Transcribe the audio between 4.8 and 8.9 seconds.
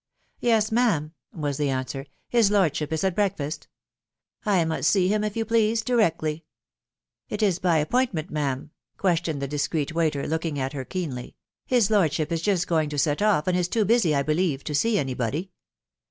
see him, if you please, directly !""Is it by appointment, ma'am?"